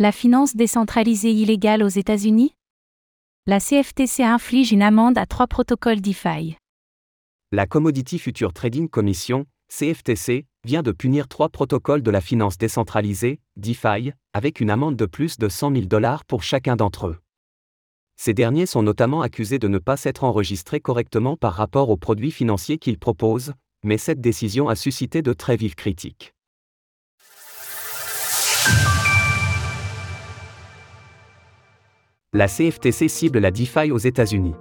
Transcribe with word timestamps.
La 0.00 0.12
finance 0.12 0.54
décentralisée 0.54 1.32
illégale 1.32 1.82
aux 1.82 1.88
États-Unis? 1.88 2.54
La 3.46 3.58
CFTC 3.58 4.22
inflige 4.22 4.70
une 4.70 4.82
amende 4.82 5.18
à 5.18 5.26
trois 5.26 5.48
protocoles 5.48 6.00
DeFi. 6.00 6.56
La 7.50 7.66
Commodity 7.66 8.20
Future 8.20 8.52
Trading 8.52 8.88
Commission, 8.88 9.46
CFTC, 9.66 10.46
vient 10.64 10.84
de 10.84 10.92
punir 10.92 11.26
trois 11.26 11.48
protocoles 11.48 12.04
de 12.04 12.12
la 12.12 12.20
finance 12.20 12.58
décentralisée, 12.58 13.40
DeFi, 13.56 14.12
avec 14.34 14.60
une 14.60 14.70
amende 14.70 14.94
de 14.94 15.04
plus 15.04 15.36
de 15.36 15.48
100 15.48 15.72
000 15.72 15.86
dollars 15.86 16.24
pour 16.24 16.44
chacun 16.44 16.76
d'entre 16.76 17.08
eux. 17.08 17.18
Ces 18.14 18.34
derniers 18.34 18.66
sont 18.66 18.84
notamment 18.84 19.22
accusés 19.22 19.58
de 19.58 19.66
ne 19.66 19.78
pas 19.78 19.96
s'être 19.96 20.22
enregistrés 20.22 20.78
correctement 20.78 21.36
par 21.36 21.54
rapport 21.54 21.90
aux 21.90 21.96
produits 21.96 22.30
financiers 22.30 22.78
qu'ils 22.78 23.00
proposent, 23.00 23.52
mais 23.82 23.98
cette 23.98 24.20
décision 24.20 24.68
a 24.68 24.76
suscité 24.76 25.22
de 25.22 25.32
très 25.32 25.56
vives 25.56 25.74
critiques. 25.74 26.34
La 32.38 32.46
CFTC 32.46 33.08
cible 33.08 33.40
la 33.40 33.50
DeFi 33.50 33.90
aux 33.90 33.98
États-Unis. 33.98 34.54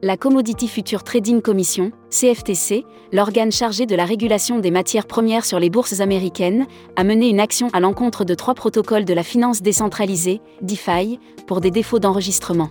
La 0.00 0.16
Commodity 0.16 0.66
Future 0.68 1.04
Trading 1.04 1.42
Commission, 1.42 1.92
CFTC, 2.08 2.86
l'organe 3.12 3.52
chargé 3.52 3.84
de 3.84 3.94
la 3.94 4.06
régulation 4.06 4.58
des 4.58 4.70
matières 4.70 5.06
premières 5.06 5.44
sur 5.44 5.60
les 5.60 5.68
bourses 5.68 6.00
américaines, 6.00 6.66
a 6.96 7.04
mené 7.04 7.28
une 7.28 7.40
action 7.40 7.68
à 7.74 7.80
l'encontre 7.80 8.24
de 8.24 8.32
trois 8.32 8.54
protocoles 8.54 9.04
de 9.04 9.12
la 9.12 9.22
finance 9.22 9.60
décentralisée, 9.60 10.40
DeFi, 10.62 11.20
pour 11.46 11.60
des 11.60 11.70
défauts 11.70 11.98
d'enregistrement. 11.98 12.70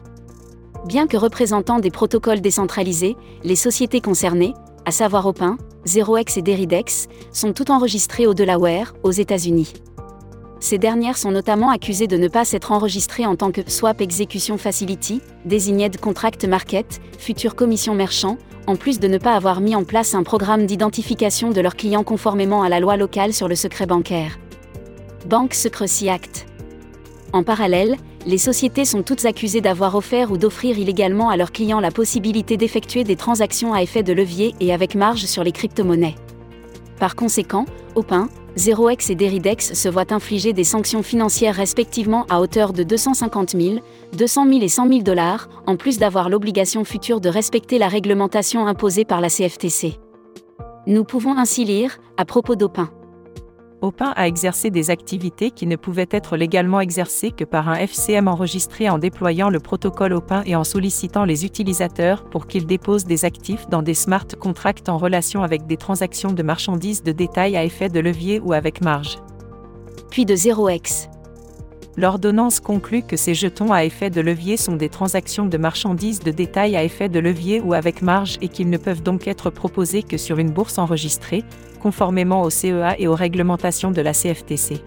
Bien 0.88 1.06
que 1.06 1.18
représentant 1.18 1.78
des 1.78 1.92
protocoles 1.92 2.42
décentralisés, 2.42 3.16
les 3.44 3.56
sociétés 3.56 4.02
concernées, 4.02 4.56
à 4.86 4.90
savoir 4.90 5.28
Opin, 5.28 5.60
ZeroX 5.86 6.38
et 6.38 6.42
Deridex, 6.42 7.06
sont 7.32 7.54
toutes 7.54 7.70
enregistrées 7.70 8.26
au 8.26 8.34
Delaware, 8.34 8.96
aux 9.04 9.12
États-Unis. 9.12 9.74
Ces 10.60 10.80
dernières 10.80 11.18
sont 11.18 11.32
notamment 11.32 11.70
accusées 11.70 12.08
de 12.08 12.18
ne 12.18 12.28
pas 12.28 12.44
s'être 12.44 12.72
enregistrées 12.72 13.26
en 13.26 13.36
tant 13.36 13.52
que 13.52 13.62
Swap 13.70 14.02
Execution 14.02 14.58
Facility, 14.58 15.22
Designated 15.46 16.02
Contract 16.02 16.46
Market, 16.46 17.00
future 17.20 17.56
commission 17.56 17.94
merchant, 17.94 18.38
en 18.66 18.76
plus 18.76 19.00
de 19.00 19.08
ne 19.08 19.20
pas 19.20 19.34
avoir 19.34 19.62
mis 19.62 19.76
en 19.76 19.84
place 19.84 20.16
un 20.16 20.24
programme 20.24 20.66
d'identification 20.66 21.52
de 21.52 21.62
leurs 21.62 21.76
clients 21.76 22.04
conformément 22.04 22.64
à 22.64 22.70
la 22.70 22.80
loi 22.80 22.98
locale 22.98 23.34
sur 23.34 23.48
le 23.48 23.56
secret 23.56 23.86
bancaire. 23.86 24.40
Bank 25.28 25.54
Secrecy 25.54 26.10
Act. 26.10 26.48
En 27.34 27.44
parallèle, 27.44 27.96
les 28.26 28.38
sociétés 28.38 28.84
sont 28.84 29.04
toutes 29.04 29.26
accusées 29.26 29.62
d'avoir 29.62 29.96
offert 29.96 30.32
ou 30.32 30.38
d'offrir 30.38 30.78
illégalement 30.80 31.30
à 31.30 31.38
leurs 31.38 31.52
clients 31.52 31.80
la 31.80 31.92
possibilité 31.92 32.58
d'effectuer 32.58 33.04
des 33.04 33.16
transactions 33.16 33.74
à 33.74 33.84
effet 33.84 34.04
de 34.04 34.12
levier 34.12 34.56
et 34.60 34.74
avec 34.74 34.96
marge 34.96 35.26
sur 35.26 35.44
les 35.44 35.52
crypto-monnaies. 35.52 36.16
Par 37.00 37.16
conséquent, 37.16 37.66
Opin, 37.98 38.30
ZeroX 38.56 39.10
et 39.10 39.16
Deridex 39.16 39.74
se 39.74 39.90
voient 39.90 40.14
infliger 40.14 40.54
des 40.54 40.64
sanctions 40.64 41.02
financières 41.02 41.56
respectivement 41.56 42.28
à 42.30 42.40
hauteur 42.40 42.72
de 42.72 42.84
250 42.84 43.60
000, 43.60 43.80
200 44.16 44.48
000 44.48 44.60
et 44.62 44.68
100 44.68 44.88
000 44.88 45.02
dollars, 45.02 45.50
en 45.66 45.78
plus 45.78 45.98
d'avoir 45.98 46.30
l'obligation 46.30 46.84
future 46.84 47.20
de 47.20 47.30
respecter 47.30 47.80
la 47.80 47.88
réglementation 47.88 48.68
imposée 48.68 49.04
par 49.04 49.20
la 49.20 49.30
CFTC. 49.30 50.00
Nous 50.86 51.04
pouvons 51.06 51.36
ainsi 51.36 51.66
lire, 51.66 51.98
à 52.18 52.26
propos 52.26 52.56
d'Opin. 52.56 52.92
Opin 53.82 54.12
a 54.16 54.28
exercé 54.28 54.72
des 54.72 54.90
activités 54.90 55.52
qui 55.52 55.68
ne 55.68 55.76
pouvaient 55.76 56.10
être 56.10 56.36
légalement 56.36 56.80
exercées 56.80 57.30
que 57.30 57.44
par 57.44 57.70
un 57.70 57.76
FCM 57.76 58.28
enregistré 58.28 58.90
en 58.90 58.98
déployant 58.98 59.50
le 59.50 59.60
protocole 59.60 60.14
Opin 60.14 60.42
et 60.48 60.56
en 60.56 60.64
sollicitant 60.64 61.26
les 61.26 61.46
utilisateurs 61.46 62.24
pour 62.26 62.48
qu'ils 62.48 62.66
déposent 62.66 63.06
des 63.06 63.24
actifs 63.24 63.68
dans 63.70 63.84
des 63.84 63.94
smart 63.94 64.26
contracts 64.40 64.90
en 64.90 64.98
relation 64.98 65.44
avec 65.44 65.68
des 65.68 65.78
transactions 65.78 66.32
de 66.32 66.42
marchandises 66.42 67.04
de 67.04 67.12
détail 67.12 67.56
à 67.56 67.64
effet 67.64 67.90
de 67.90 68.00
levier 68.00 68.40
ou 68.40 68.54
avec 68.54 68.82
marge. 68.82 69.20
Puis 70.10 70.26
de 70.26 70.36
0x. 70.36 71.10
L'ordonnance 72.00 72.60
conclut 72.60 73.02
que 73.02 73.18
ces 73.18 73.34
jetons 73.34 73.74
à 73.74 73.84
effet 73.84 74.12
de 74.12 74.22
levier 74.22 74.56
sont 74.56 74.76
des 74.76 74.88
transactions 74.88 75.48
de 75.48 75.58
marchandises 75.58 76.20
de 76.20 76.30
détail 76.30 76.76
à 76.76 76.84
effet 76.84 77.10
de 77.10 77.18
levier 77.18 77.60
ou 77.60 77.74
avec 77.74 78.04
marge 78.04 78.38
et 78.40 78.50
qu'ils 78.50 78.70
ne 78.70 78.78
peuvent 78.78 79.02
donc 79.02 79.28
être 79.28 79.50
proposés 79.50 80.04
que 80.04 80.16
sur 80.16 80.38
une 80.38 80.52
bourse 80.52 80.78
enregistrée, 80.78 81.44
conformément 81.82 82.44
au 82.44 82.52
CEA 82.52 83.00
et 83.00 83.08
aux 83.08 83.16
réglementations 83.16 83.90
de 83.90 84.02
la 84.02 84.14
CFTC. 84.14 84.80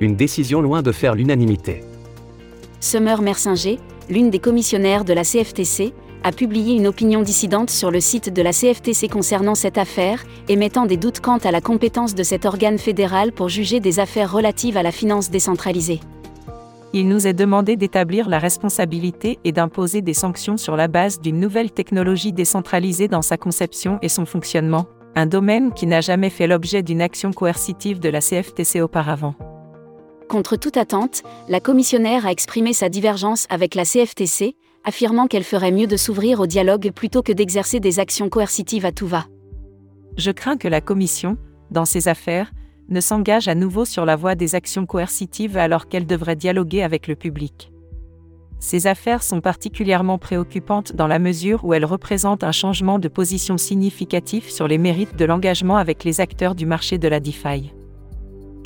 Une 0.00 0.16
décision 0.16 0.62
loin 0.62 0.80
de 0.80 0.90
faire 0.90 1.14
l'unanimité. 1.14 1.84
Summer 2.80 3.20
Mersinger, 3.20 3.78
l'une 4.08 4.30
des 4.30 4.38
commissionnaires 4.38 5.04
de 5.04 5.12
la 5.12 5.22
CFTC, 5.22 5.92
a 6.26 6.32
publié 6.32 6.74
une 6.74 6.88
opinion 6.88 7.22
dissidente 7.22 7.70
sur 7.70 7.92
le 7.92 8.00
site 8.00 8.34
de 8.34 8.42
la 8.42 8.50
CFTC 8.50 9.06
concernant 9.08 9.54
cette 9.54 9.78
affaire, 9.78 10.24
émettant 10.48 10.84
des 10.84 10.96
doutes 10.96 11.20
quant 11.20 11.38
à 11.38 11.52
la 11.52 11.60
compétence 11.60 12.16
de 12.16 12.24
cet 12.24 12.46
organe 12.46 12.78
fédéral 12.78 13.30
pour 13.30 13.48
juger 13.48 13.78
des 13.78 14.00
affaires 14.00 14.32
relatives 14.32 14.76
à 14.76 14.82
la 14.82 14.90
finance 14.90 15.30
décentralisée. 15.30 16.00
Il 16.92 17.06
nous 17.06 17.28
est 17.28 17.32
demandé 17.32 17.76
d'établir 17.76 18.28
la 18.28 18.40
responsabilité 18.40 19.38
et 19.44 19.52
d'imposer 19.52 20.02
des 20.02 20.14
sanctions 20.14 20.56
sur 20.56 20.74
la 20.74 20.88
base 20.88 21.20
d'une 21.20 21.38
nouvelle 21.38 21.70
technologie 21.70 22.32
décentralisée 22.32 23.06
dans 23.06 23.22
sa 23.22 23.36
conception 23.36 24.00
et 24.02 24.08
son 24.08 24.26
fonctionnement, 24.26 24.86
un 25.14 25.26
domaine 25.26 25.72
qui 25.74 25.86
n'a 25.86 26.00
jamais 26.00 26.30
fait 26.30 26.48
l'objet 26.48 26.82
d'une 26.82 27.02
action 27.02 27.32
coercitive 27.32 28.00
de 28.00 28.08
la 28.08 28.20
CFTC 28.20 28.80
auparavant. 28.80 29.36
Contre 30.28 30.56
toute 30.56 30.76
attente, 30.76 31.22
la 31.48 31.60
commissionnaire 31.60 32.26
a 32.26 32.32
exprimé 32.32 32.72
sa 32.72 32.88
divergence 32.88 33.46
avec 33.48 33.76
la 33.76 33.84
CFTC, 33.84 34.56
affirmant 34.86 35.26
qu'elle 35.26 35.44
ferait 35.44 35.72
mieux 35.72 35.86
de 35.86 35.96
s'ouvrir 35.96 36.40
au 36.40 36.46
dialogue 36.46 36.92
plutôt 36.92 37.22
que 37.22 37.32
d'exercer 37.32 37.80
des 37.80 37.98
actions 37.98 38.30
coercitives 38.30 38.86
à 38.86 38.92
tout 38.92 39.06
va. 39.06 39.26
Je 40.16 40.30
crains 40.30 40.56
que 40.56 40.68
la 40.68 40.80
Commission, 40.80 41.36
dans 41.70 41.84
ces 41.84 42.08
affaires, 42.08 42.52
ne 42.88 43.00
s'engage 43.00 43.48
à 43.48 43.54
nouveau 43.54 43.84
sur 43.84 44.06
la 44.06 44.16
voie 44.16 44.36
des 44.36 44.54
actions 44.54 44.86
coercitives 44.86 45.56
alors 45.56 45.88
qu'elle 45.88 46.06
devrait 46.06 46.36
dialoguer 46.36 46.82
avec 46.82 47.08
le 47.08 47.16
public. 47.16 47.72
Ces 48.58 48.86
affaires 48.86 49.22
sont 49.22 49.40
particulièrement 49.40 50.18
préoccupantes 50.18 50.94
dans 50.94 51.06
la 51.06 51.18
mesure 51.18 51.64
où 51.64 51.74
elles 51.74 51.84
représentent 51.84 52.44
un 52.44 52.52
changement 52.52 52.98
de 52.98 53.08
position 53.08 53.58
significatif 53.58 54.48
sur 54.48 54.66
les 54.66 54.78
mérites 54.78 55.16
de 55.16 55.24
l'engagement 55.24 55.76
avec 55.76 56.04
les 56.04 56.20
acteurs 56.20 56.54
du 56.54 56.64
marché 56.64 56.96
de 56.96 57.08
la 57.08 57.20
DeFi. 57.20 57.72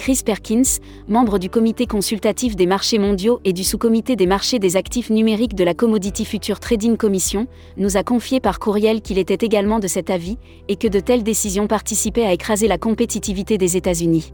Chris 0.01 0.23
Perkins, 0.25 0.81
membre 1.09 1.39
du 1.39 1.51
comité 1.51 1.85
consultatif 1.85 2.57
des 2.57 2.65
marchés 2.65 2.99
mondiaux 2.99 3.39
et 3.45 3.53
du 3.53 3.65
sous-comité 3.65 4.17
des 4.17 4.25
marchés 4.25 4.59
des 4.59 4.79
actifs 4.79 5.11
numériques 5.11 5.55
de 5.55 5.63
la 5.63 5.75
Commodity 5.75 6.25
Future 6.25 6.59
Trading 6.59 6.97
Commission, 6.97 7.47
nous 7.77 7.99
a 7.99 8.03
confié 8.03 8.41
par 8.41 8.61
courriel 8.61 9.03
qu'il 9.03 9.19
était 9.19 9.45
également 9.45 9.79
de 9.79 9.87
cet 9.87 10.09
avis 10.09 10.39
et 10.69 10.77
que 10.77 10.89
de 10.89 11.01
telles 11.01 11.23
décisions 11.23 11.67
participaient 11.67 12.25
à 12.25 12.33
écraser 12.33 12.67
la 12.67 12.79
compétitivité 12.79 13.59
des 13.59 13.77
États-Unis. 13.77 14.33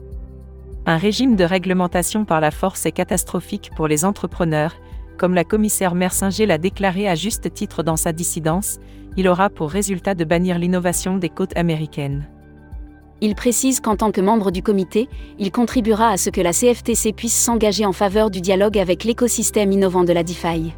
Un 0.87 0.99
régime 0.99 1.34
de 1.34 1.43
réglementation 1.43 2.25
par 2.25 2.41
la 2.41 2.53
force 2.53 2.87
est 2.87 2.93
catastrophique 2.93 3.71
pour 3.75 3.88
les 3.88 4.04
entrepreneurs, 4.04 4.77
comme 5.19 5.34
la 5.34 5.43
commissaire 5.43 5.97
Mersinger 5.97 6.47
l'a 6.47 6.59
déclaré 6.59 7.09
à 7.09 7.16
juste 7.16 7.53
titre 7.53 7.83
dans 7.83 7.97
sa 7.97 8.12
dissidence, 8.12 8.78
il 9.16 9.27
aura 9.27 9.50
pour 9.50 9.71
résultat 9.71 10.15
de 10.15 10.25
bannir 10.25 10.60
l'innovation 10.60 11.19
des 11.19 11.28
côtes 11.28 11.56
américaines. 11.56 12.28
Il 13.22 13.34
précise 13.34 13.81
qu'en 13.81 13.97
tant 13.97 14.12
que 14.12 14.21
membre 14.21 14.50
du 14.50 14.62
comité, 14.62 15.09
il 15.38 15.50
contribuera 15.50 16.10
à 16.10 16.16
ce 16.19 16.28
que 16.28 16.43
la 16.43 16.53
CFTC 16.53 17.12
puisse 17.12 17.34
s'engager 17.34 17.87
en 17.87 17.93
faveur 17.93 18.31
du 18.31 18.41
dialogue 18.41 18.78
avec 18.78 19.04
l'écosystème 19.04 19.72
innovant 19.72 20.04
de 20.04 20.12
la 20.12 20.22
DeFi. 20.22 20.75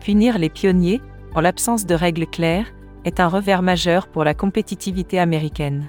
Punir 0.00 0.38
les 0.38 0.50
pionniers, 0.50 1.00
en 1.34 1.40
l'absence 1.40 1.86
de 1.86 1.94
règles 1.94 2.26
claires, 2.26 2.66
est 3.04 3.20
un 3.20 3.28
revers 3.28 3.62
majeur 3.62 4.08
pour 4.08 4.24
la 4.24 4.34
compétitivité 4.34 5.18
américaine. 5.18 5.86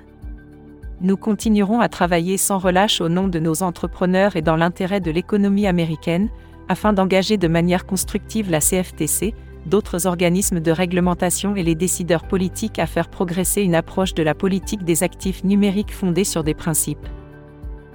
Nous 1.02 1.18
continuerons 1.18 1.80
à 1.80 1.90
travailler 1.90 2.38
sans 2.38 2.58
relâche 2.58 3.02
au 3.02 3.10
nom 3.10 3.28
de 3.28 3.40
nos 3.40 3.62
entrepreneurs 3.62 4.36
et 4.36 4.42
dans 4.42 4.56
l'intérêt 4.56 5.02
de 5.02 5.12
l'économie 5.12 5.68
américaine, 5.68 6.30
afin 6.70 6.94
d'engager 6.94 7.38
de 7.38 7.48
manière 7.48 7.86
constructive 7.86 8.50
la 8.50 8.60
CFTC, 8.60 9.34
d'autres 9.68 10.08
organismes 10.08 10.60
de 10.60 10.72
réglementation 10.72 11.56
et 11.56 11.64
les 11.64 11.76
décideurs 11.76 12.28
politiques 12.28 12.80
à 12.80 12.88
faire 12.88 13.10
progresser 13.10 13.62
une 13.62 13.76
approche 13.76 14.14
de 14.14 14.24
la 14.24 14.34
politique 14.34 14.84
des 14.84 15.04
actifs 15.04 15.44
numériques 15.44 15.94
fondée 15.94 16.24
sur 16.24 16.44
des 16.44 16.54
principes. 16.54 17.08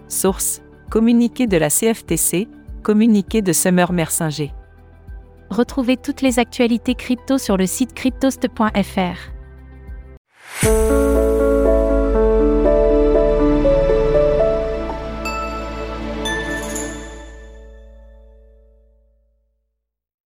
Source 0.09 0.63
Communiqué 0.91 1.47
de 1.47 1.57
la 1.57 1.71
CFTC, 1.71 2.49
communiqué 2.83 3.41
de 3.41 3.55
Summer 3.55 3.93
Mersinger. 3.93 4.53
Retrouvez 5.49 5.97
toutes 5.97 6.21
les 6.21 6.39
actualités 6.39 6.95
crypto 6.95 7.39
sur 7.39 7.57
le 7.57 7.67
site 7.67 7.95
cryptost.fr. 7.95 9.33